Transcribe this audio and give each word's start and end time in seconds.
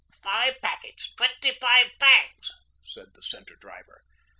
'Five 0.23 0.59
packets 0.61 1.11
twenty 1.15 1.53
five 1.61 1.91
fags,' 1.99 2.53
said 2.81 3.13
the 3.13 3.21
Centre 3.21 3.55
Driver. 3.57 4.01